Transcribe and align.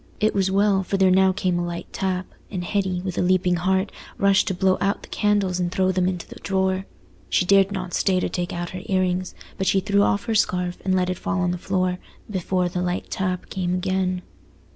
It 0.19 0.33
was 0.33 0.49
well: 0.49 0.81
for 0.81 0.97
there 0.97 1.11
now 1.11 1.31
came 1.31 1.59
a 1.59 1.63
light 1.63 1.85
tap, 1.93 2.25
and 2.49 2.63
Hetty, 2.63 3.01
with 3.03 3.19
a 3.19 3.21
leaping 3.21 3.57
heart, 3.57 3.91
rushed 4.17 4.47
to 4.47 4.55
blow 4.55 4.79
out 4.81 5.03
the 5.03 5.09
candles 5.09 5.59
and 5.59 5.71
throw 5.71 5.91
them 5.91 6.07
into 6.07 6.27
the 6.27 6.39
drawer. 6.39 6.87
She 7.29 7.45
dared 7.45 7.71
not 7.71 7.93
stay 7.93 8.19
to 8.19 8.27
take 8.27 8.51
out 8.51 8.71
her 8.71 8.81
ear 8.85 9.01
rings, 9.01 9.35
but 9.59 9.67
she 9.67 9.79
threw 9.79 10.01
off 10.01 10.25
her 10.25 10.33
scarf, 10.33 10.79
and 10.83 10.95
let 10.95 11.11
it 11.11 11.19
fall 11.19 11.41
on 11.41 11.51
the 11.51 11.59
floor, 11.59 11.99
before 12.27 12.67
the 12.67 12.81
light 12.81 13.11
tap 13.11 13.51
came 13.51 13.75
again. 13.75 14.23